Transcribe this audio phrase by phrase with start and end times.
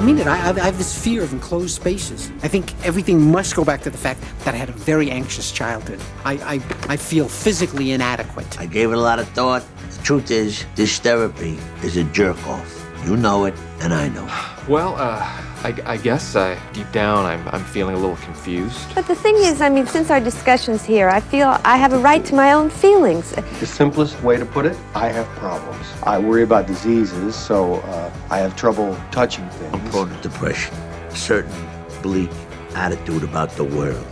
[0.00, 0.26] I mean it.
[0.26, 2.32] I, I have this fear of enclosed spaces.
[2.42, 5.52] I think everything must go back to the fact that I had a very anxious
[5.52, 6.00] childhood.
[6.24, 6.54] I, I,
[6.94, 8.58] I feel physically inadequate.
[8.58, 9.62] I gave it a lot of thought.
[9.90, 12.82] The truth is, this therapy is a jerk off.
[13.04, 13.52] You know it,
[13.82, 14.32] and I know it.
[14.70, 15.18] Well, uh,
[15.62, 18.94] I, I guess uh, deep down I'm, I'm feeling a little confused.
[18.94, 21.98] But the thing is, I mean, since our discussions here, I feel I have a
[21.98, 23.32] right to my own feelings.
[23.32, 25.86] The simplest way to put it, I have problems.
[26.02, 29.74] I worry about diseases, so uh, I have trouble touching things.
[29.74, 29.90] I'm things.
[29.90, 31.68] prone to depression, a certain
[32.00, 32.30] bleak
[32.74, 34.06] attitude about the world.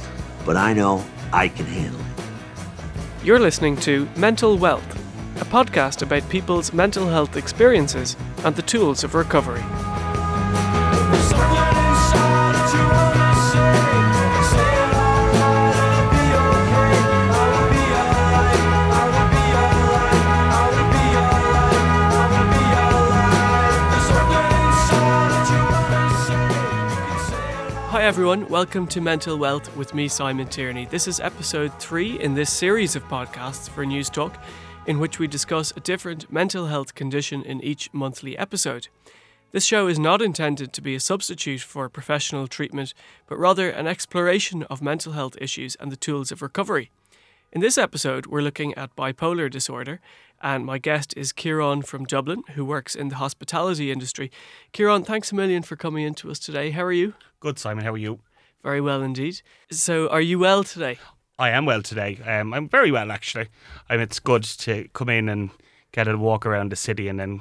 [0.44, 3.24] But I know I can handle it.
[3.24, 4.94] You're listening to Mental Wealth,
[5.40, 9.64] a podcast about people's mental health experiences and the tools of recovery.
[28.18, 30.86] Everyone, welcome to Mental Wealth with me, Simon Tierney.
[30.86, 34.34] This is episode three in this series of podcasts for Newstalk,
[34.88, 38.88] in which we discuss a different mental health condition in each monthly episode.
[39.52, 42.92] This show is not intended to be a substitute for professional treatment,
[43.28, 46.90] but rather an exploration of mental health issues and the tools of recovery.
[47.52, 50.00] In this episode, we're looking at bipolar disorder,
[50.40, 54.30] and my guest is Ciaran from Dublin, who works in the hospitality industry.
[54.72, 56.70] Ciaran, thanks a million for coming in to us today.
[56.70, 57.14] How are you?
[57.40, 57.84] Good, Simon.
[57.84, 58.20] How are you?
[58.62, 59.40] Very well indeed.
[59.70, 60.98] So, are you well today?
[61.38, 62.18] I am well today.
[62.26, 63.48] Um, I'm very well, actually.
[63.88, 65.50] I mean, it's good to come in and
[65.92, 67.40] get a walk around the city and then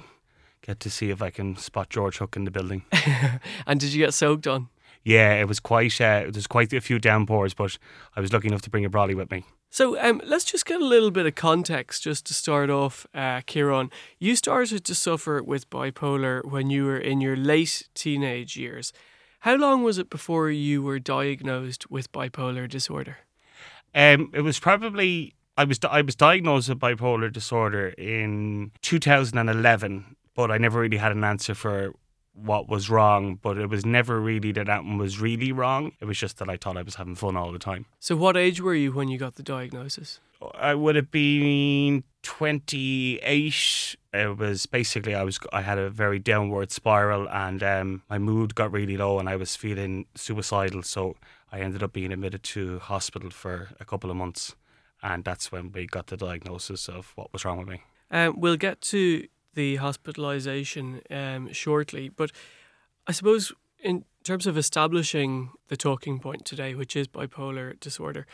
[0.62, 2.84] get to see if I can spot George Hook in the building.
[3.66, 4.70] And did you get soaked on?
[5.04, 6.00] yeah, it was quite.
[6.02, 7.78] Uh, there's quite a few downpours, but
[8.16, 9.46] I was lucky enough to bring a brolly with me.
[9.70, 13.42] So, um, let's just get a little bit of context just to start off, uh,
[13.46, 13.92] Ciaran.
[14.18, 18.94] You started to suffer with bipolar when you were in your late teenage years.
[19.42, 23.18] How long was it before you were diagnosed with bipolar disorder?
[23.94, 30.52] Um, it was probably I was I was diagnosed with bipolar disorder in 2011, but
[30.52, 31.94] I never really had an answer for
[32.38, 33.36] what was wrong.
[33.42, 35.94] But it was never really that that one was really wrong.
[36.00, 37.86] It was just that I thought I was having fun all the time.
[38.00, 40.20] So, what age were you when you got the diagnosis?
[40.54, 43.96] I would have been 28.
[44.14, 48.54] It was basically I was I had a very downward spiral and um, my mood
[48.54, 50.84] got really low and I was feeling suicidal.
[50.84, 51.16] So
[51.52, 54.56] I ended up being admitted to hospital for a couple of months,
[55.02, 57.84] and that's when we got the diagnosis of what was wrong with me.
[58.12, 62.32] Um, we'll get to the hospitalisation um, shortly, but
[63.08, 68.28] I suppose in terms of establishing the talking point today, which is bipolar disorder,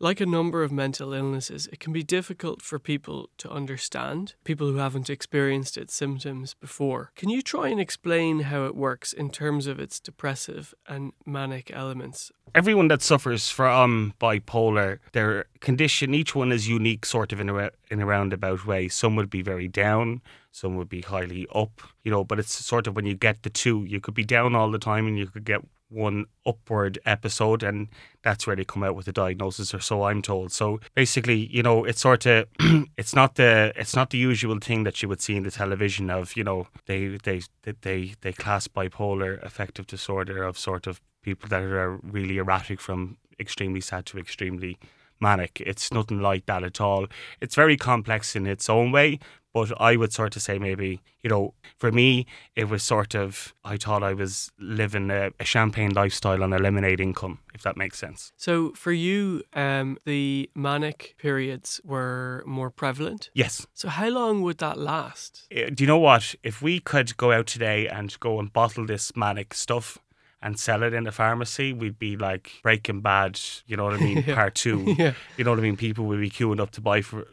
[0.00, 4.68] like a number of mental illnesses, it can be difficult for people to understand, people
[4.68, 7.10] who haven't experienced its symptoms before.
[7.16, 11.70] Can you try and explain how it works in terms of its depressive and manic
[11.72, 12.30] elements?
[12.54, 17.70] Everyone that suffers from bipolar, their condition, each one is unique, sort of in a
[17.90, 18.88] in a roundabout way.
[18.88, 22.24] Some would be very down, some would be highly up, you know.
[22.24, 24.78] But it's sort of when you get the two, you could be down all the
[24.78, 27.88] time, and you could get one upward episode, and
[28.22, 30.52] that's where they come out with the diagnosis, or so I'm told.
[30.52, 32.46] So basically, you know, it's sort of
[32.96, 36.10] it's not the it's not the usual thing that you would see in the television
[36.10, 41.00] of you know they they they they, they class bipolar affective disorder of sort of
[41.22, 44.78] people that are really erratic from extremely sad to extremely
[45.20, 45.62] manic.
[45.64, 47.06] It's nothing like that at all.
[47.40, 49.18] It's very complex in its own way,
[49.52, 53.54] but I would sort of say maybe, you know, for me, it was sort of,
[53.64, 57.76] I thought I was living a, a champagne lifestyle on a lemonade income, if that
[57.76, 58.32] makes sense.
[58.36, 63.30] So, for you, um, the manic periods were more prevalent.
[63.34, 63.66] Yes.
[63.74, 65.48] So, how long would that last?
[65.50, 66.34] Uh, Do you know what?
[66.42, 69.98] If we could go out today and go and bottle this manic stuff
[70.40, 73.98] and sell it in the pharmacy, we'd be like Breaking Bad, you know what I
[74.04, 74.34] mean, Yeah.
[74.34, 74.84] part two.
[74.98, 75.14] Yeah.
[75.36, 75.76] You know what I mean?
[75.76, 77.26] People would be queuing up to buy for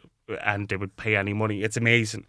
[0.44, 1.62] and they would pay any money.
[1.62, 2.26] It's amazing.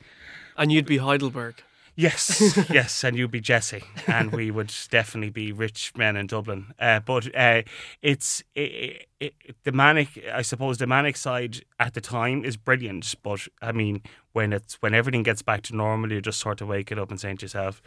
[0.56, 1.56] And you'd be Heisenberg.
[2.00, 6.68] Yes, yes, and you'd be Jesse, and we would definitely be rich men in Dublin.
[6.78, 7.64] Uh, but uh,
[8.04, 9.34] it's it, it,
[9.64, 10.10] the manic.
[10.32, 14.04] I suppose the manic side at the time is brilliant, but I mean,
[14.34, 17.20] when it's when everything gets back to normal, you're just sort of waking up and
[17.20, 17.82] saying to yourself,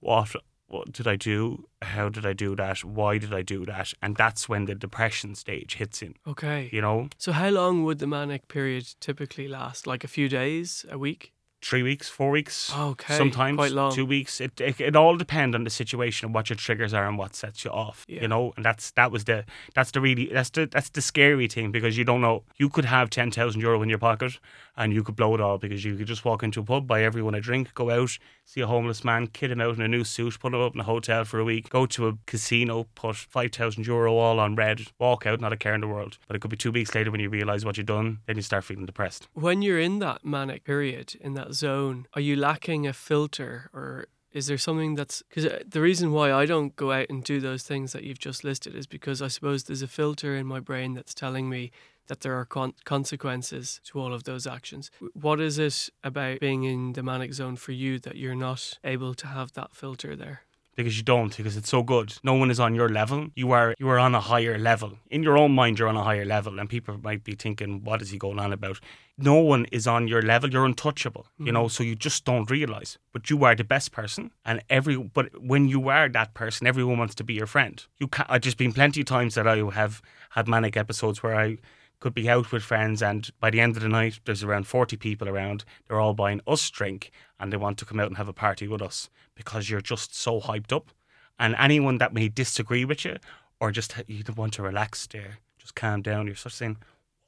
[0.00, 0.34] "What
[0.72, 1.68] what did I do?
[1.82, 2.78] How did I do that?
[2.84, 6.14] Why did I do that?" And that's when the depression stage hits in.
[6.26, 6.70] Okay.
[6.72, 9.86] You know, So, how long would the manic period typically last?
[9.86, 11.32] Like a few days, a week?
[11.62, 14.40] Three weeks, four weeks, Okay, sometimes two weeks.
[14.40, 17.34] It, it it all depends on the situation and what your triggers are and what
[17.34, 18.04] sets you off.
[18.08, 18.22] Yeah.
[18.22, 19.44] You know, and that's that was the
[19.74, 22.84] that's the really that's the that's the scary thing because you don't know you could
[22.84, 24.38] have ten thousand euro in your pocket
[24.76, 27.02] and you could blow it all because you could just walk into a pub, buy
[27.02, 30.02] everyone a drink, go out, see a homeless man, kid him out in a new
[30.02, 33.16] suit, put him up in a hotel for a week, go to a casino, put
[33.16, 36.18] five thousand euro all on red, walk out, not a care in the world.
[36.26, 38.42] But it could be two weeks later when you realise what you've done, then you
[38.42, 39.28] start feeling depressed.
[39.34, 44.06] When you're in that manic period, in that zone, are you lacking a filter or
[44.32, 47.40] is there something that's because uh, the reason why I don't go out and do
[47.40, 50.58] those things that you've just listed is because I suppose there's a filter in my
[50.58, 51.70] brain that's telling me
[52.06, 54.90] that there are con- consequences to all of those actions.
[55.12, 59.14] What is it about being in the manic zone for you that you're not able
[59.14, 60.42] to have that filter there?
[60.76, 62.14] Because you don't because it's so good.
[62.22, 63.28] No one is on your level.
[63.34, 64.98] You are you are on a higher level.
[65.10, 68.02] In your own mind you're on a higher level and people might be thinking what
[68.02, 68.80] is he going on about?
[69.18, 70.50] No one is on your level.
[70.50, 71.70] You're untouchable, you know, mm.
[71.70, 72.98] so you just don't realize.
[73.12, 76.98] But you are the best person and every but when you are that person everyone
[76.98, 77.84] wants to be your friend.
[77.98, 81.34] You can I've just been plenty of times that I have had manic episodes where
[81.34, 81.58] I
[82.02, 84.96] could be out with friends and by the end of the night there's around 40
[84.96, 85.64] people around.
[85.86, 88.66] They're all buying us drink and they want to come out and have a party
[88.66, 90.90] with us because you're just so hyped up.
[91.38, 93.18] And anyone that may disagree with you
[93.60, 96.76] or just you don't want to relax there just calm down you're sort of saying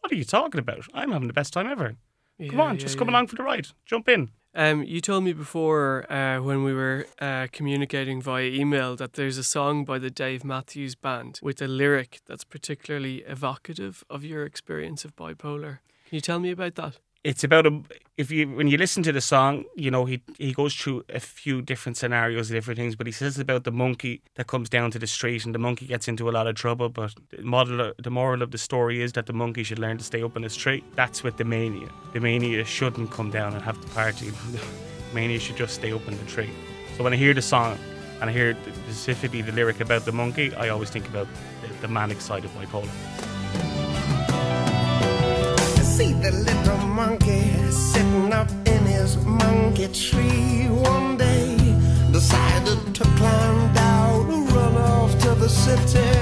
[0.00, 0.86] what are you talking about?
[0.92, 1.94] I'm having the best time ever.
[2.50, 3.14] Come on yeah, just come yeah.
[3.14, 3.68] along for the ride.
[3.86, 8.94] Jump in Um, you told me before uh, when we were uh, communicating via email
[8.94, 14.04] that there's a song by the Dave Matthews Band with a lyric that's particularly evocative
[14.08, 15.78] of your experience of bipolar.
[16.06, 17.00] Can you tell me about that?
[17.24, 17.80] It's about a
[18.16, 21.18] if you when you listen to the song, you know he he goes through a
[21.18, 24.90] few different scenarios, different things, but he says it's about the monkey that comes down
[24.92, 26.90] to the street and the monkey gets into a lot of trouble.
[26.90, 30.04] But the model, the moral of the story is that the monkey should learn to
[30.04, 30.84] stay up in his tree.
[30.94, 31.88] That's with the mania.
[32.12, 34.30] The mania shouldn't come down and have the party.
[35.10, 36.50] The mania should just stay up in the tree.
[36.96, 37.78] So when I hear the song
[38.20, 38.56] and I hear
[38.88, 41.28] specifically the lyric about the monkey, I always think about
[41.62, 42.90] the, the manic side of bipolar.
[45.96, 51.56] see the little monkey sitting up in his monkey tree one day.
[52.10, 56.14] Decided to climb down run off to the city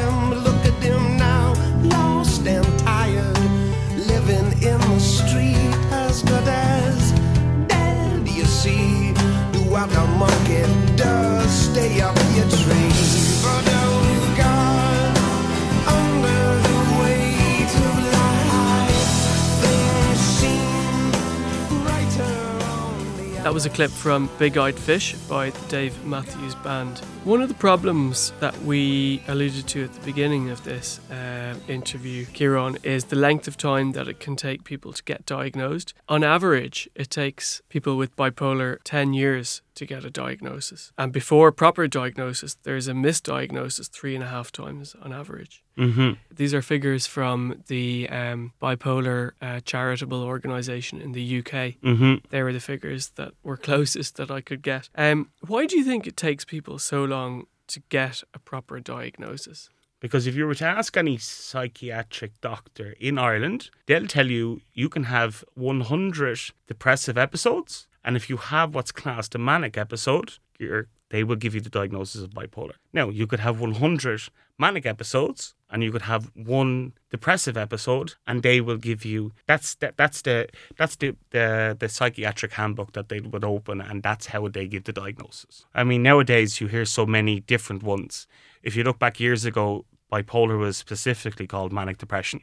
[23.52, 27.00] That was a clip from Big Eyed Fish by the Dave Matthews Band.
[27.25, 32.25] One of the problems that we alluded to at the beginning of this uh, interview,
[32.25, 35.93] Ciaran, is the length of time that it can take people to get diagnosed.
[36.08, 40.90] On average, it takes people with bipolar 10 years to get a diagnosis.
[40.96, 45.62] And before proper diagnosis, there's a misdiagnosis three and a half times on average.
[45.77, 46.13] Mm-hmm.
[46.35, 51.53] These are figures from the um, bipolar uh, charitable organisation in the UK.
[51.83, 52.15] Mm-hmm.
[52.31, 54.89] They were the figures that were closest that I could get.
[54.95, 59.71] Um, why do you think it takes people so long to get a proper diagnosis?
[60.01, 64.89] Because if you were to ask any psychiatric doctor in Ireland, they'll tell you you
[64.89, 70.89] can have 100 depressive episodes, and if you have what's classed a manic episode, you're,
[71.12, 72.76] they will give you the diagnosis of bipolar.
[72.94, 74.23] Now, you could have 100
[74.59, 79.75] manic episodes, and you could have one depressive episode, and they will give you that's
[79.76, 80.49] that, that's the
[80.79, 84.85] that's the, the the psychiatric handbook that they would open, and that's how they give
[84.85, 85.66] the diagnosis.
[85.75, 88.26] I mean, nowadays you hear so many different ones.
[88.62, 92.40] If you look back years ago, bipolar was specifically called manic depression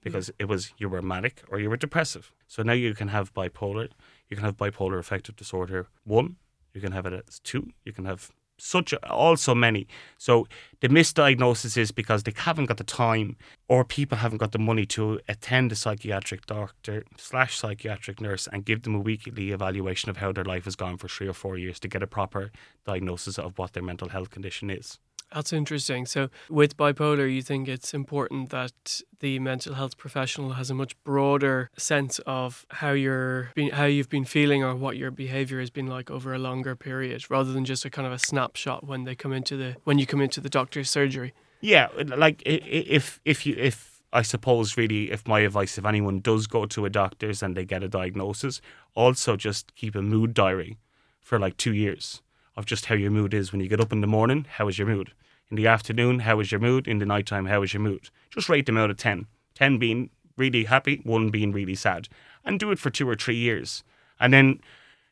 [0.00, 2.32] because it was you were manic or you were depressive.
[2.46, 3.88] So now you can have bipolar,
[4.28, 6.36] you can have bipolar affective disorder one,
[6.74, 9.86] you can have it as two, you can have such also many.
[10.18, 10.46] So
[10.80, 13.36] the misdiagnosis is because they haven't got the time
[13.68, 18.64] or people haven't got the money to attend a psychiatric doctor slash psychiatric nurse and
[18.64, 21.58] give them a weekly evaluation of how their life has gone for three or four
[21.58, 22.52] years to get a proper
[22.86, 24.98] diagnosis of what their mental health condition is.
[25.34, 26.06] That's interesting.
[26.06, 31.00] So, with bipolar, you think it's important that the mental health professional has a much
[31.04, 35.70] broader sense of how you're been, how you've been feeling or what your behavior has
[35.70, 39.04] been like over a longer period, rather than just a kind of a snapshot when
[39.04, 41.32] they come into the when you come into the doctor's surgery.
[41.60, 46.46] Yeah, like if if you if I suppose really if my advice if anyone does
[46.46, 48.60] go to a doctor's and they get a diagnosis,
[48.94, 50.78] also just keep a mood diary
[51.20, 52.20] for like two years
[52.56, 54.46] of just how your mood is when you get up in the morning.
[54.56, 55.12] How is your mood?
[55.52, 56.88] In the afternoon, how is your mood?
[56.88, 58.08] In the nighttime, how is your mood?
[58.30, 59.26] Just rate them out of ten.
[59.54, 62.08] Ten being really happy, one being really sad,
[62.42, 63.84] and do it for two or three years,
[64.18, 64.62] and then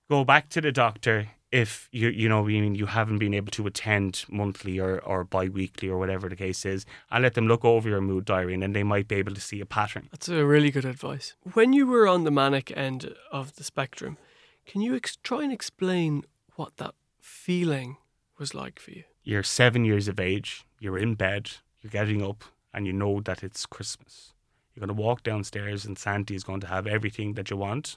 [0.09, 3.51] go back to the doctor if you you know I mean you haven't been able
[3.51, 7.65] to attend monthly or, or bi-weekly or whatever the case is and let them look
[7.65, 10.29] over your mood diary and then they might be able to see a pattern That's
[10.29, 11.35] a really good advice.
[11.53, 14.17] When you were on the manic end of the spectrum,
[14.65, 17.97] can you ex- try and explain what that feeling
[18.39, 19.05] was like for you?
[19.23, 21.51] You're seven years of age you're in bed
[21.81, 24.33] you're getting up and you know that it's christmas.
[24.75, 27.97] You're going to walk downstairs and santa is going to have everything that you want.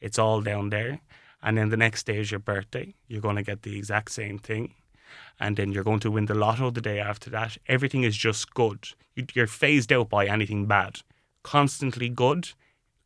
[0.00, 1.00] It's all down there.
[1.42, 2.94] And then the next day is your birthday.
[3.06, 4.74] You're going to get the exact same thing.
[5.38, 7.58] And then you're going to win the lotto the day after that.
[7.68, 8.88] Everything is just good.
[9.14, 11.00] You- you're phased out by anything bad.
[11.42, 12.50] Constantly good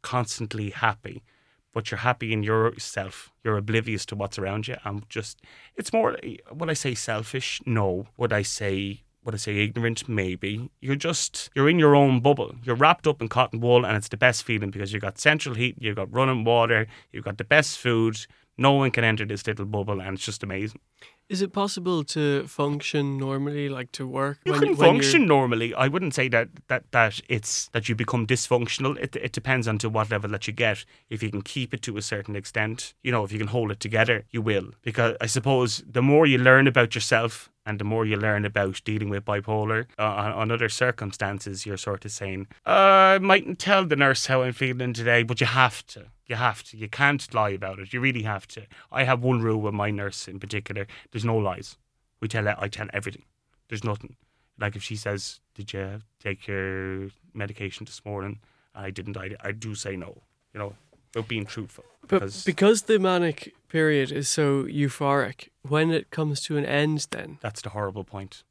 [0.02, 1.22] constantly happy
[1.72, 3.32] but you're happy in yourself.
[3.44, 4.76] You're oblivious to what's around you.
[4.84, 5.40] I'm just,
[5.76, 6.16] it's more,
[6.50, 7.60] would I say selfish?
[7.66, 8.06] No.
[8.16, 10.08] Would I say, would I say ignorant?
[10.08, 10.70] Maybe.
[10.80, 12.54] You're just, you're in your own bubble.
[12.62, 15.54] You're wrapped up in cotton wool and it's the best feeling because you've got central
[15.54, 18.18] heat, you've got running water, you've got the best food.
[18.58, 20.80] No one can enter this little bubble and it's just amazing.
[21.28, 24.38] Is it possible to function normally, like to work?
[24.44, 25.72] You when can when you're- function normally.
[25.74, 28.98] I wouldn't say that, that that it's that you become dysfunctional.
[28.98, 30.84] It it depends on to what level that you get.
[31.08, 33.70] If you can keep it to a certain extent, you know, if you can hold
[33.70, 34.72] it together, you will.
[34.82, 38.80] Because I suppose the more you learn about yourself and the more you learn about
[38.84, 42.70] dealing with bipolar uh, on, on other circumstances, you're sort of saying, uh,
[43.14, 46.06] I mightn't tell the nurse how I'm feeling today, but you have to.
[46.26, 46.76] You have to.
[46.76, 47.92] You can't lie about it.
[47.92, 48.62] You really have to.
[48.90, 50.86] I have one rule with my nurse in particular.
[51.10, 51.76] There's no lies.
[52.20, 53.24] We tell her I tell everything.
[53.68, 54.16] There's nothing.
[54.58, 58.40] Like if she says, "Did you take your medication this morning?"
[58.74, 59.16] I didn't.
[59.16, 60.22] I, I do say no.
[60.54, 60.74] You know,
[61.14, 61.84] about being truthful.
[62.02, 67.06] But Because because the manic period is so euphoric, when it comes to an end,
[67.10, 68.42] then that's the horrible point.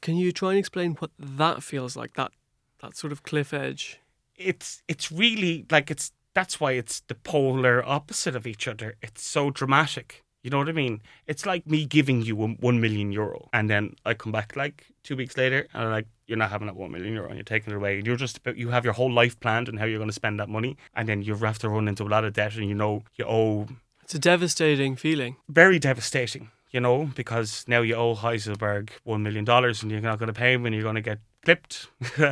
[0.00, 2.14] can you try and explain what that feels like?
[2.14, 2.32] That
[2.80, 4.00] that sort of cliff edge.
[4.36, 8.96] It's it's really like it's that's why it's the polar opposite of each other.
[9.02, 10.21] It's so dramatic.
[10.42, 11.00] You know what I mean?
[11.26, 14.86] It's like me giving you one, one million euro, and then I come back like
[15.04, 17.44] two weeks later, and I'm like, "You're not having that one million euro, and you're
[17.44, 19.84] taking it away." And you're just about, you have your whole life planned and how
[19.84, 22.24] you're going to spend that money, and then you have to run into a lot
[22.24, 23.68] of debt, and you know you owe
[24.02, 25.36] It's a devastating feeling.
[25.48, 30.18] very devastating, you know, because now you owe Heisenberg one million dollars and you're not
[30.18, 31.88] going to pay him and you're going to get clipped.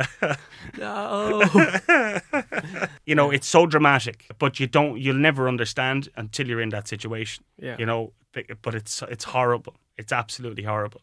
[0.77, 1.41] No.
[3.05, 6.87] you know, it's so dramatic, but you don't, you'll never understand until you're in that
[6.87, 7.43] situation.
[7.57, 7.75] Yeah.
[7.79, 8.13] You know,
[8.61, 9.75] but it's it's horrible.
[9.97, 11.01] It's absolutely horrible.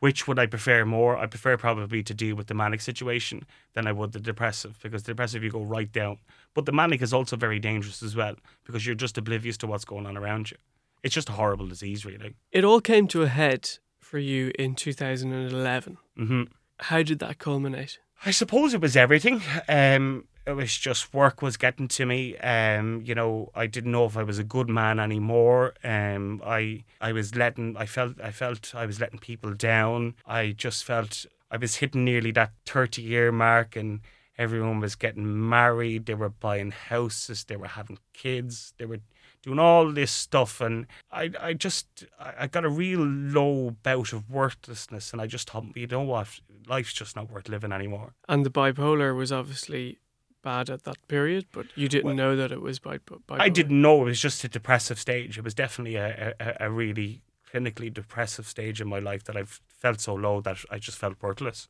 [0.00, 1.16] Which would I prefer more?
[1.16, 5.02] I prefer probably to deal with the manic situation than I would the depressive because
[5.04, 6.18] the depressive you go right down.
[6.54, 9.84] But the manic is also very dangerous as well because you're just oblivious to what's
[9.84, 10.56] going on around you.
[11.02, 12.34] It's just a horrible disease, really.
[12.52, 15.96] it all came to a head for you in 2011.
[16.16, 16.42] hmm
[16.78, 17.98] How did that culminate?
[18.24, 19.42] I suppose it was everything.
[19.68, 22.36] Um, it was just work was getting to me.
[22.38, 25.74] Um, you know, I didn't know if I was a good man anymore.
[25.84, 30.14] Um, I I was letting I felt I felt I was letting people down.
[30.26, 34.00] I just felt I was hitting nearly that thirty year mark and
[34.38, 39.00] everyone was getting married, they were buying houses, they were having kids, they were
[39.42, 44.30] doing all this stuff and I I just I got a real low bout of
[44.30, 48.14] worthlessness and I just thought, you know what, life's just not worth living anymore.
[48.28, 49.98] And the bipolar was obviously
[50.42, 53.40] bad at that period, but you didn't know that it was bi- bipolar.
[53.40, 55.38] I didn't know it was just a depressive stage.
[55.38, 59.60] It was definitely a, a, a really clinically depressive stage in my life that I've
[59.66, 61.68] felt so low that I just felt worthless.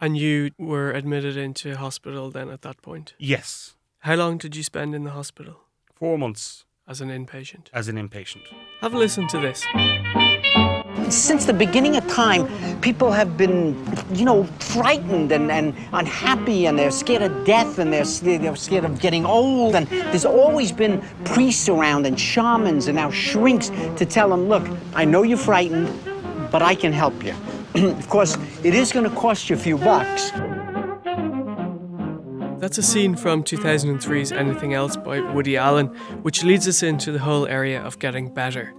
[0.00, 3.14] And you were admitted into hospital then at that point.
[3.18, 5.62] Yes, How long did you spend in the hospital
[5.94, 7.66] four months as an inpatient?
[7.74, 8.42] as an inpatient.
[8.80, 9.64] Have a listen to this.
[11.14, 12.48] Since the beginning of time,
[12.80, 13.76] people have been,
[14.12, 18.84] you know, frightened and, and unhappy, and they're scared of death, and they're, they're scared
[18.84, 19.74] of getting old.
[19.74, 24.66] And there's always been priests around, and shamans, and now shrinks to tell them, look,
[24.94, 25.88] I know you're frightened,
[26.50, 27.34] but I can help you.
[27.74, 30.30] of course, it is going to cost you a few bucks.
[32.58, 35.86] That's a scene from 2003's Anything Else by Woody Allen,
[36.22, 38.74] which leads us into the whole area of getting better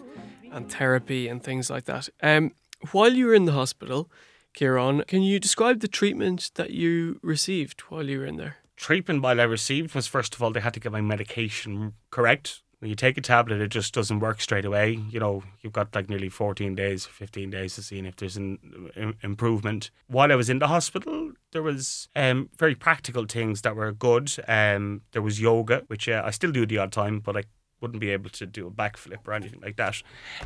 [0.51, 2.09] and therapy and things like that.
[2.21, 2.51] Um,
[2.91, 4.11] while you were in the hospital,
[4.53, 8.57] Ciaran, can you describe the treatment that you received while you were in there?
[8.75, 12.61] Treatment while I received was first of all they had to get my medication correct.
[12.79, 14.99] When you take a tablet, it just doesn't work straight away.
[15.09, 19.15] You know, you've got like nearly 14 days, 15 days to see if there's an
[19.21, 19.91] improvement.
[20.07, 24.31] While I was in the hospital, there was um, very practical things that were good.
[24.47, 27.43] Um, there was yoga, which uh, I still do the odd time, but I
[27.81, 30.01] wouldn't be able to do a backflip or anything like that.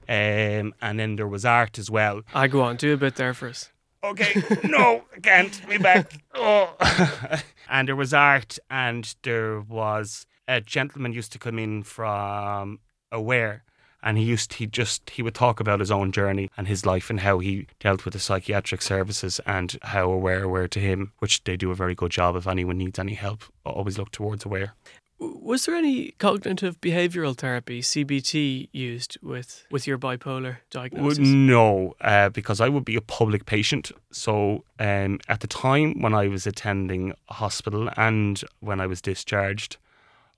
[0.10, 2.22] Um, and then there was art as well.
[2.34, 3.70] I go on, do a bit there for us.
[4.04, 5.68] Okay, no, I can't.
[5.68, 6.12] Me back.
[6.36, 6.76] Oh.
[7.70, 12.80] and there was art, and there was a gentleman used to come in from
[13.12, 13.64] aware.
[14.06, 17.10] And he used he just he would talk about his own journey and his life
[17.10, 21.42] and how he dealt with the psychiatric services and how aware were to him, which
[21.46, 22.36] they do a very good job.
[22.36, 24.74] If anyone needs any help, always look towards aware.
[25.20, 31.20] Was there any cognitive behavioral therapy (CBT) used with with your bipolar diagnosis?
[31.20, 33.94] No, uh, because I would be a public patient.
[34.12, 39.78] So um, at the time when I was attending hospital and when I was discharged,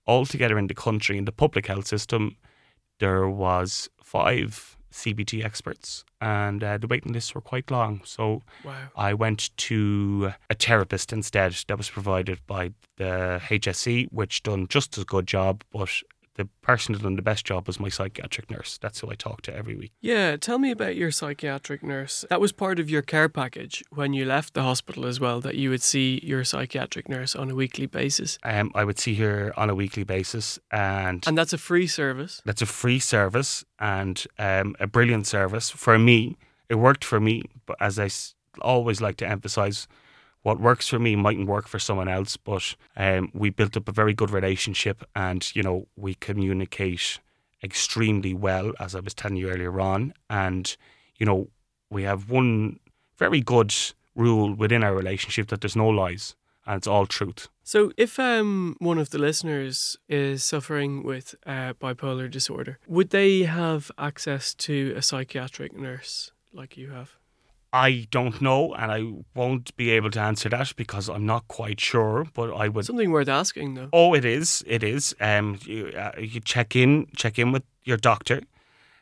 [0.08, 2.38] altogether in the country in the public health system,
[3.00, 8.02] there was five CBT experts, and uh, the waiting lists were quite long.
[8.06, 8.88] So Wow.
[8.96, 14.98] I went to a therapist instead that was provided by the HSE, which done just
[14.98, 15.92] as good job, but
[16.36, 18.78] the person that done the best job was my psychiatric nurse.
[18.78, 19.92] That's who I talk to every week.
[20.02, 22.26] Yeah, tell me about your psychiatric nurse.
[22.30, 25.56] That was part of your care package when you left the hospital as well, that
[25.56, 28.38] you would see your psychiatric nurse on a weekly basis.
[28.44, 32.42] Um, I would see her on a weekly basis, and And that's a free service.
[32.46, 36.36] that's a free service and um, a brilliant service for me.
[36.68, 38.10] It worked for me, but as I
[38.62, 39.88] always like to emphasize,
[40.46, 42.38] what works for me mightn't work for someone else.
[42.38, 47.20] But um, we built up a very good relationship, and you know we communicate
[47.64, 50.14] extremely well, as I was telling you earlier on.
[50.30, 50.78] And
[51.18, 51.48] you know
[51.90, 52.80] we have one
[53.18, 53.74] very good
[54.16, 56.36] rule within our relationship that there's no lies
[56.68, 57.48] and it's all truth.
[57.64, 63.44] So, if um, one of the listeners is suffering with uh, bipolar disorder, would they
[63.44, 67.18] have access to a psychiatric nurse like you have?
[67.76, 69.04] I don't know, and I
[69.34, 72.26] won't be able to answer that because I'm not quite sure.
[72.34, 72.86] But I would.
[72.86, 73.90] Something worth asking, though.
[73.92, 74.64] Oh, it is.
[74.66, 75.14] It is.
[75.20, 78.42] Um, you, uh, you check in, check in with your doctor.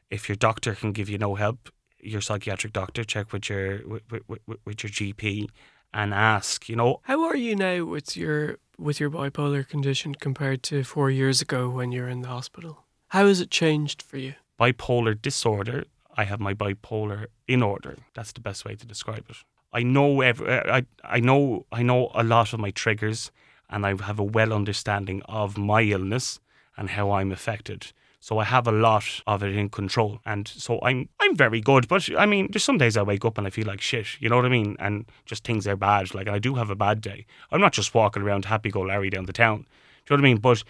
[0.10, 4.01] If your doctor can give you no help, your psychiatric doctor, check with your with,
[4.12, 5.50] with, with, with your GP,
[5.94, 6.68] and ask.
[6.68, 11.12] You know, How are you now with your with your bipolar condition compared to four
[11.12, 12.86] years ago when you were in the hospital?
[13.10, 14.34] How has it changed for you?
[14.60, 15.86] bipolar disorder.
[16.15, 17.98] I have my bipolar in order.
[18.13, 19.38] That's the best way to describe it.
[19.74, 23.32] I know every, uh, I I know I know a lot of my triggers,
[23.70, 26.39] and I have a well understanding of my illness
[26.77, 27.91] and how I'm affected.
[28.20, 31.88] So I have a lot of it in control, and so I'm I'm very good.
[31.88, 34.21] But I mean, there's some days I wake up and I feel like shit.
[34.21, 34.78] You know what I mean?
[34.80, 36.13] And just things are bad.
[36.13, 37.26] Like I do have a bad day.
[37.52, 39.65] I'm not just walking around happy go Larry down the town.
[40.06, 40.38] Do you know what I mean?
[40.38, 40.63] But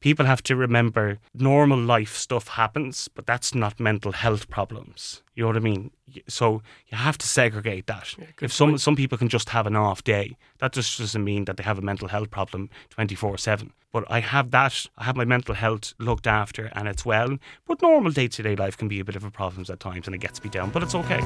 [0.00, 5.22] people have to remember normal life stuff happens, but that's not mental health problems.
[5.34, 5.90] You know what I mean?
[6.28, 8.14] So you have to segregate that.
[8.42, 11.56] if some some people can just have an off day, that just doesn't mean that
[11.56, 13.72] they have a mental health problem twenty four seven.
[13.92, 14.86] But I have that.
[14.98, 17.38] I have my mental health looked after, and it's well.
[17.66, 20.06] But normal day to day life can be a bit of a problem at times,
[20.06, 20.70] and it gets me down.
[20.70, 21.20] But it's okay.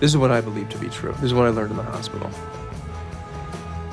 [0.00, 1.12] This is what I believe to be true.
[1.12, 2.30] This is what I learned in the hospital.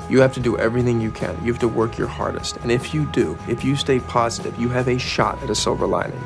[0.08, 1.36] You have to do everything you can.
[1.44, 2.56] You have to work your hardest.
[2.58, 5.86] And if you do, if you stay positive, you have a shot at a silver
[5.86, 6.22] lining.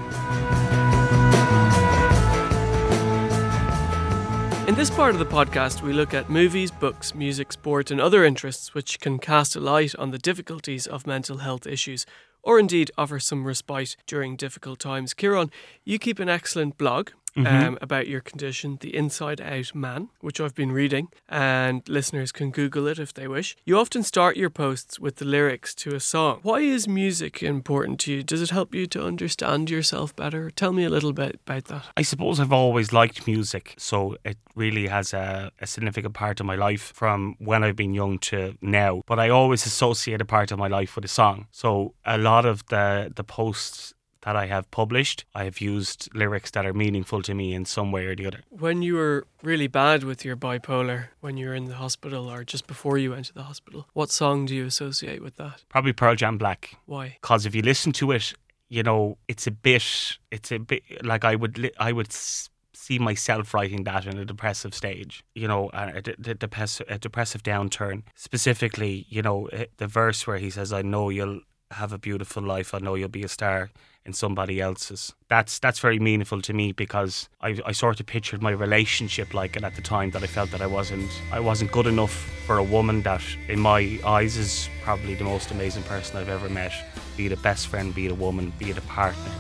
[4.68, 8.24] In this part of the podcast, we look at movies, books, music, sport, and other
[8.24, 12.06] interests which can cast a light on the difficulties of mental health issues,
[12.42, 15.12] or indeed offer some respite during difficult times.
[15.12, 15.50] Ciaran,
[15.84, 17.10] you keep an excellent blog.
[17.36, 17.46] Mhm.
[17.46, 22.50] Um, about your condition, The Inside Out Man, which I've been reading, and listeners can
[22.50, 23.56] Google it if they wish.
[23.64, 26.40] You often start your posts with the lyrics to a song.
[26.42, 28.22] Why is music important to you?
[28.22, 30.50] Does it help you to understand yourself better?
[30.50, 31.84] Tell me a little bit about that.
[31.96, 36.44] I suppose I've always liked music, so it really has a, a significant part of
[36.46, 39.02] my life from when I've been young to now.
[39.06, 41.46] But I always associate a part of my life with a song.
[41.50, 46.50] So a lot of the the posts that I have published, I have used lyrics
[46.52, 48.40] that are meaningful to me in some way or the other.
[48.50, 52.44] When you were really bad with your bipolar, when you were in the hospital or
[52.44, 55.64] just before you went to the hospital, what song do you associate with that?
[55.68, 56.76] Probably Pearl Jam Black.
[56.86, 57.18] Why?
[57.20, 58.32] Because if you listen to it,
[58.68, 62.08] you know it's a bit, it's a bit like I would, li- I would.
[62.08, 67.44] S- See myself writing that in a depressive stage, you know, a, depressive, a depressive
[67.44, 68.02] downturn.
[68.16, 72.42] Specifically, you know, eh, the verse where he says, "I know you'll have a beautiful
[72.42, 72.74] life.
[72.74, 73.70] I know you'll be a star
[74.04, 78.42] in somebody else's." That's that's very meaningful to me because I, I sort of pictured
[78.42, 81.72] my relationship like it at the time that I felt that I wasn't I wasn't
[81.72, 82.12] good enough
[82.46, 86.48] for a woman that, in my eyes, is probably the most amazing person I've ever
[86.48, 86.72] met.
[87.16, 89.32] Be it a best friend, be it a woman, be it a partner.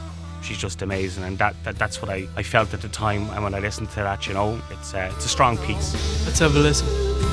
[0.42, 3.30] She's just amazing, and that, that that's what I, I felt at the time.
[3.30, 5.94] And when I listened to that, you know, it's uh, it's a strong piece.
[6.26, 7.31] Let's have a listen.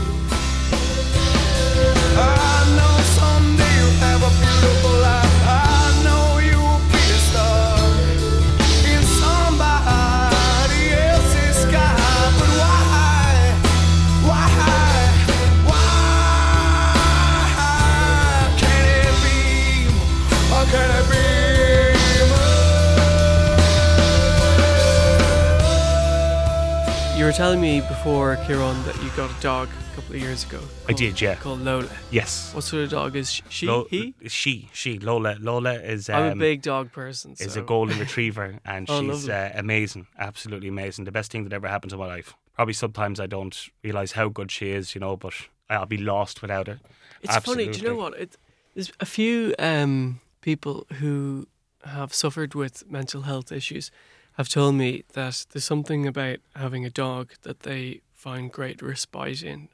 [27.29, 30.59] Were telling me before, Ciaran, that you got a dog a couple of years ago.
[30.87, 31.35] I did, yeah.
[31.35, 31.87] Called Lola.
[32.09, 32.51] Yes.
[32.55, 33.67] What sort of dog is she?
[33.67, 34.15] Lo- he?
[34.27, 35.37] She, she, Lola.
[35.39, 36.09] Lola is.
[36.09, 37.33] Um, I'm a big dog person.
[37.33, 41.05] Is so- a golden retriever, and Oh, she's uh, amazing, absolutely amazing.
[41.05, 42.33] The best thing that ever happened to my life.
[42.55, 45.35] Probably sometimes I don't realize how good she is, you know, but
[45.69, 46.79] I'll be lost without her.
[47.21, 47.67] It's funny.
[47.67, 48.19] Do you know what?
[48.19, 48.37] It,
[48.73, 51.47] there's a few um, people who
[51.85, 53.91] have suffered with mental health issues
[54.39, 59.43] have told me that there's something about having a dog that they find great respite
[59.43, 59.67] in.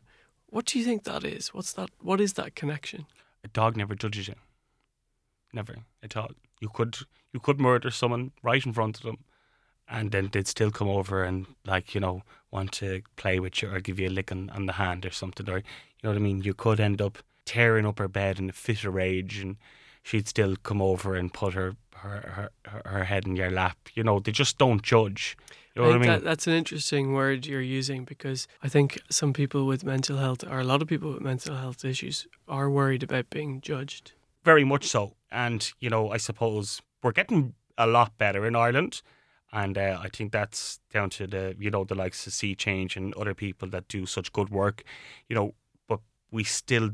[0.48, 1.54] What do you think that is?
[1.54, 1.92] What's that?
[2.02, 3.06] What is that connection?
[3.44, 4.34] A dog never judges you.
[5.54, 6.32] Never at all.
[6.60, 6.98] You could
[7.32, 9.20] you could murder someone right in front of them,
[9.88, 13.70] and then they'd still come over and like you know want to play with you
[13.70, 15.64] or give you a lick on, on the hand or something or you
[16.04, 16.42] know what I mean.
[16.42, 19.58] You could end up tearing up her bed in a fit of rage, and
[20.02, 23.78] she'd still come over and put her her her, her, head in your lap.
[23.94, 25.38] You know they just don't judge.
[25.76, 26.10] You know I what I mean?
[26.10, 30.44] that, that's an interesting word you're using because I think some people with mental health,
[30.44, 34.14] or a lot of people with mental health issues, are worried about being judged.
[34.46, 35.16] Very much so.
[35.32, 39.02] And, you know, I suppose we're getting a lot better in Ireland.
[39.52, 42.96] And uh, I think that's down to the, you know, the likes of See Change
[42.96, 44.84] and other people that do such good work,
[45.28, 45.56] you know,
[45.88, 46.00] but
[46.32, 46.92] we still,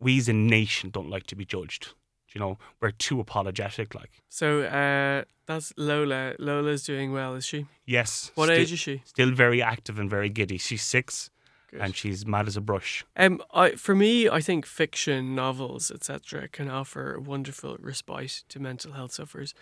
[0.00, 1.94] we as a nation don't like to be judged.
[2.38, 3.94] You know, we're too apologetic.
[3.94, 6.34] Like, So uh, that's Lola.
[6.38, 7.66] Lola's doing well, is she?
[7.84, 8.30] yes.
[8.36, 9.02] What age is she?
[9.04, 10.58] Still very active and very giddy.
[10.58, 11.30] She's six
[11.70, 11.80] Good.
[11.80, 13.04] and she's mad as a brush.
[13.16, 18.60] Um, I, for me, I think fiction, novels, etc., can offer a wonderful respite to
[18.60, 19.52] mental health sufferers.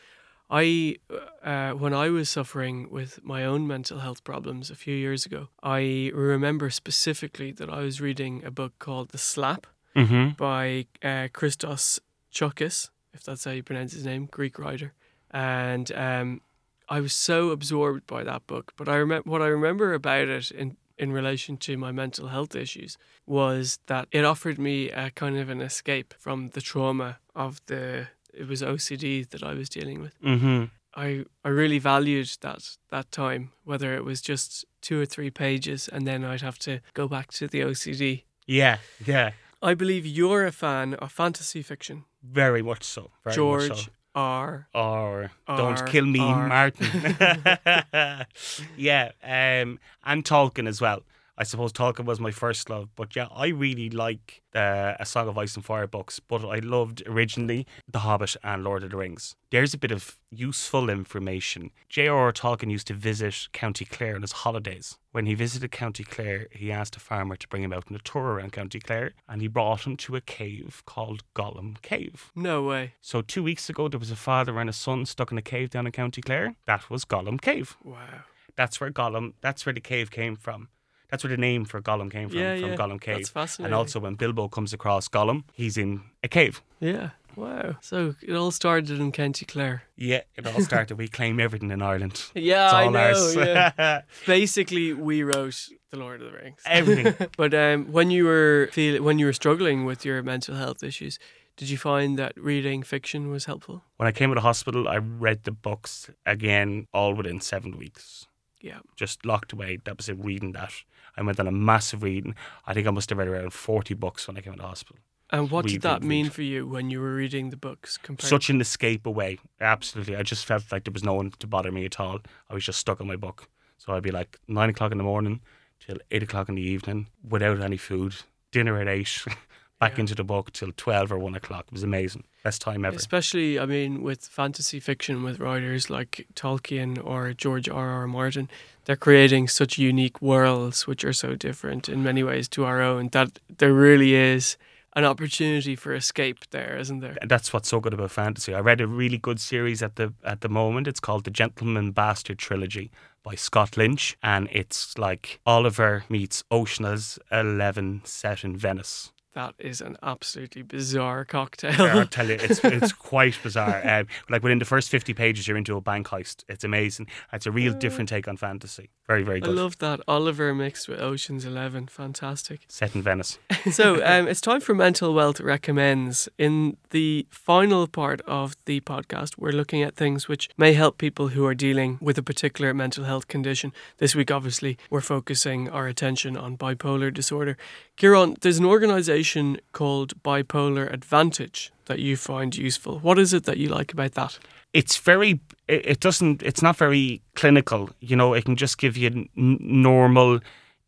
[0.50, 0.96] I,
[1.42, 5.48] uh, when I was suffering with my own mental health problems a few years ago,
[5.62, 10.32] I remember specifically that I was reading a book called The Slap Mm-hmm.
[10.36, 11.98] by uh, Christos
[12.36, 14.92] Tsiolkas, if that's how you pronounce his name, Greek writer.
[15.30, 16.42] And um,
[16.88, 18.72] I was so absorbed by that book.
[18.76, 22.54] But I remember what I remember about it in in relation to my mental health
[22.54, 22.96] issues
[23.26, 28.08] was that it offered me a kind of an escape from the trauma of the
[28.32, 30.20] it was OCD that I was dealing with.
[30.22, 30.64] Mm-hmm.
[30.94, 35.88] I, I really valued that that time, whether it was just two or three pages
[35.88, 38.22] and then I'd have to go back to the OCD.
[38.46, 39.32] Yeah, yeah.
[39.62, 42.04] I believe you're a fan of fantasy fiction.
[42.22, 43.10] Very much so.
[43.24, 43.90] Very George much so.
[44.14, 44.68] R.
[44.74, 46.48] or R, don't kill me, R.
[46.48, 46.86] Martin.
[48.76, 51.02] yeah, um, and Tolkien as well.
[51.38, 55.28] I suppose Tolkien was my first love, but yeah, I really like the A Song
[55.28, 58.96] of Ice and Fire books, but I loved originally The Hobbit and Lord of the
[58.96, 59.36] Rings.
[59.50, 61.72] There's a bit of useful information.
[61.90, 62.32] J.R.R.
[62.32, 64.96] Tolkien used to visit County Clare on his holidays.
[65.12, 68.00] When he visited County Clare, he asked a farmer to bring him out on a
[68.00, 72.32] tour around County Clare, and he brought him to a cave called Gollum Cave.
[72.34, 72.94] No way.
[73.02, 75.68] So two weeks ago, there was a father and a son stuck in a cave
[75.68, 76.56] down in County Clare.
[76.64, 77.76] That was Gollum Cave.
[77.84, 78.24] Wow.
[78.56, 79.34] That's where Gollum.
[79.42, 80.68] That's where the cave came from.
[81.10, 82.38] That's where the name for Gollum came from.
[82.38, 82.76] Yeah, from yeah.
[82.76, 83.16] Gollum Cave.
[83.16, 83.66] That's fascinating.
[83.66, 86.62] And also, when Bilbo comes across Gollum, he's in a cave.
[86.80, 87.10] Yeah.
[87.36, 87.76] Wow.
[87.82, 89.82] So it all started in County Clare.
[89.96, 90.96] Yeah, it all started.
[90.96, 92.22] we claim everything in Ireland.
[92.34, 93.32] Yeah, I know.
[93.36, 94.02] Yeah.
[94.26, 96.60] Basically, we wrote The Lord of the Rings.
[96.64, 97.28] Everything.
[97.36, 101.18] but um, when you were feel when you were struggling with your mental health issues,
[101.56, 103.82] did you find that reading fiction was helpful?
[103.96, 108.26] when I came out of hospital, I read the books again, all within seven weeks.
[108.60, 108.78] Yeah.
[108.96, 109.78] Just locked away.
[109.84, 110.18] That was it.
[110.18, 110.72] Reading that.
[111.16, 112.34] I went on a massive reading.
[112.66, 114.96] I think I must have read around forty books when I came of hospital.
[115.30, 116.32] And what did that mean read.
[116.32, 119.38] for you when you were reading the books compared such an escape away.
[119.60, 120.14] Absolutely.
[120.14, 122.20] I just felt like there was no one to bother me at all.
[122.48, 123.48] I was just stuck on my book.
[123.78, 125.40] So I'd be like nine o'clock in the morning
[125.80, 128.14] till eight o'clock in the evening without any food,
[128.52, 129.24] dinner at eight,
[129.78, 131.66] back into the book till 12 or one o'clock.
[131.68, 132.24] It was amazing.
[132.42, 132.96] Best time ever.
[132.96, 137.88] Especially, I mean, with fantasy fiction, with writers like Tolkien or George R.
[137.88, 138.06] R.
[138.06, 138.48] Martin,
[138.84, 143.08] they're creating such unique worlds which are so different in many ways to our own
[143.08, 144.56] that there really is
[144.94, 147.16] an opportunity for escape there, isn't there?
[147.26, 148.54] That's what's so good about fantasy.
[148.54, 150.88] I read a really good series at the at the moment.
[150.88, 152.90] It's called the Gentleman Bastard Trilogy
[153.22, 159.12] by Scott Lynch, and it's like Oliver meets Ocean's Eleven set in Venice.
[159.36, 161.72] That is an absolutely bizarre cocktail.
[161.72, 163.86] Yeah, I'll tell you, it's it's quite bizarre.
[163.86, 166.44] Um, like within the first fifty pages, you're into a bank heist.
[166.48, 167.08] It's amazing.
[167.34, 168.88] It's a real different take on fantasy.
[169.06, 169.50] Very very good.
[169.50, 170.00] I love that.
[170.08, 171.86] Oliver mixed with Ocean's Eleven.
[171.86, 172.60] Fantastic.
[172.68, 173.38] Set in Venice.
[173.70, 176.30] so um, it's time for Mental Wealth Recommends.
[176.38, 181.28] In the final part of the podcast, we're looking at things which may help people
[181.28, 183.74] who are dealing with a particular mental health condition.
[183.98, 187.58] This week, obviously, we're focusing our attention on bipolar disorder.
[187.98, 192.98] Ciaran, there's an organisation organization called Bipolar Advantage that you find useful.
[193.00, 194.38] What is it that you like about that?
[194.72, 198.96] it's very it, it doesn't it's not very clinical you know it can just give
[198.96, 200.40] you n- normal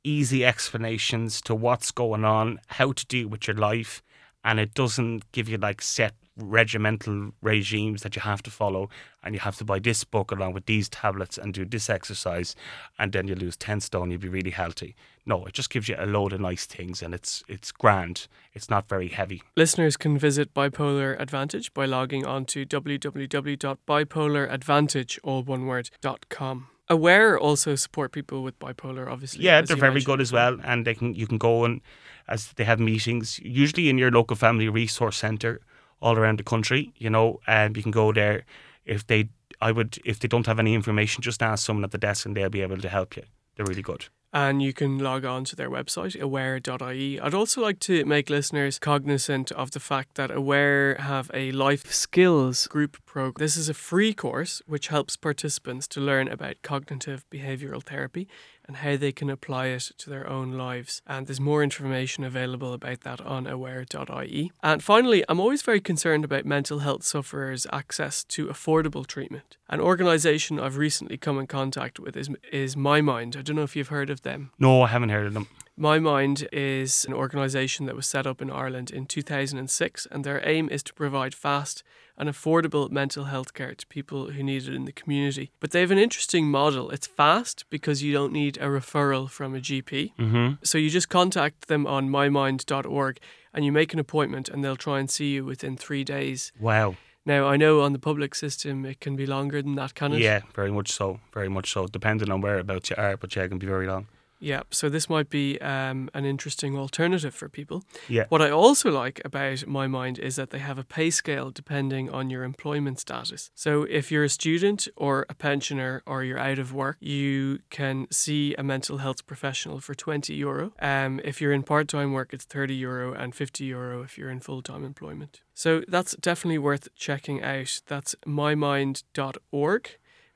[0.03, 4.03] easy explanations to what's going on how to deal with your life
[4.43, 8.89] and it doesn't give you like set regimental regimes that you have to follow
[9.23, 12.55] and you have to buy this book along with these tablets and do this exercise
[12.99, 14.95] and then you lose 10 stone you'll be really healthy
[15.27, 18.71] no it just gives you a load of nice things and it's it's grand it's
[18.71, 25.67] not very heavy Listeners can visit Bipolar Advantage by logging on to www.bipolaradvantage, all one
[25.67, 26.69] word, dot com.
[26.91, 29.45] Aware also support people with bipolar, obviously.
[29.45, 30.07] Yeah, they're very mentioned.
[30.07, 31.81] good as well, and they can you can go and
[32.27, 35.61] as they have meetings usually in your local family resource centre
[36.01, 36.93] all around the country.
[36.97, 38.45] You know, and you can go there
[38.85, 39.29] if they.
[39.61, 42.37] I would if they don't have any information, just ask someone at the desk and
[42.37, 43.25] they'll be able to help you.
[43.57, 44.07] They're really good.
[44.33, 47.19] and you can log on to their website aware.ie.
[47.21, 51.93] I'd also like to make listeners cognizant of the fact that Aware have a life
[51.93, 53.43] skills group program.
[53.45, 58.29] This is a free course which helps participants to learn about cognitive behavioral therapy
[58.69, 61.01] and how they can apply it to their own lives.
[61.07, 64.53] And there's more information available about that on aware.ie.
[64.63, 69.57] And finally, I'm always very concerned about mental health sufferers' access to affordable treatment.
[69.71, 73.37] An organisation I've recently come in contact with is, is My Mind.
[73.37, 74.51] I don't know if you've heard of them.
[74.59, 75.49] No, I haven't heard of them.
[75.81, 80.47] My Mind is an organisation that was set up in Ireland in 2006, and their
[80.47, 81.83] aim is to provide fast
[82.19, 85.53] and affordable mental health care to people who need it in the community.
[85.61, 86.91] But they have an interesting model.
[86.91, 90.13] It's fast because you don't need a referral from a GP.
[90.19, 90.55] Mm-hmm.
[90.65, 93.21] So you just contact them on mymind.org
[93.55, 96.53] and you make an appointment, and they'll try and see you within three days.
[96.61, 96.97] Wow.
[97.25, 100.21] Now, I know on the public system it can be longer than that, can it?
[100.21, 101.21] Yeah, very much so.
[101.33, 101.87] Very much so.
[101.87, 104.07] Depending on whereabouts you are, but yeah, it can be very long.
[104.41, 107.85] Yeah, so this might be um, an interesting alternative for people.
[108.09, 108.25] Yeah.
[108.29, 112.09] What I also like about My Mind is that they have a pay scale depending
[112.11, 113.51] on your employment status.
[113.55, 118.07] So if you're a student or a pensioner or you're out of work, you can
[118.11, 120.73] see a mental health professional for 20 euro.
[120.81, 124.31] Um, if you're in part time work, it's 30 euro and 50 euro if you're
[124.31, 125.41] in full time employment.
[125.55, 127.81] So that's definitely worth checking out.
[127.87, 129.91] That's mymind.org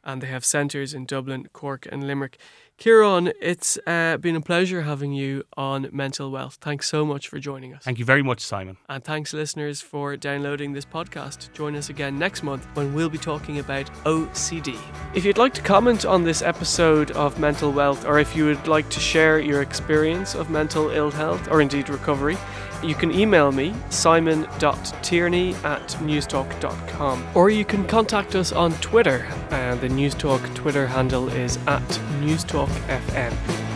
[0.05, 2.39] and they have centres in Dublin, Cork, and Limerick.
[2.83, 6.59] Ciaran, it's uh, been a pleasure having you on Mental Wealth.
[6.61, 7.85] Thanks so much for joining us.
[7.85, 8.77] Thank you very much, Simon.
[8.89, 11.53] And thanks, listeners, for downloading this podcast.
[11.53, 14.77] Join us again next month when we'll be talking about OCD.
[15.15, 18.67] If you'd like to comment on this episode of Mental Wealth, or if you would
[18.67, 22.37] like to share your experience of mental ill health or indeed recovery,
[22.85, 27.27] you can email me, simon.tierney at newstalk.com.
[27.35, 29.27] Or you can contact us on Twitter.
[29.51, 31.83] Uh, the Newstalk Twitter handle is at
[32.21, 33.72] newstalkfm.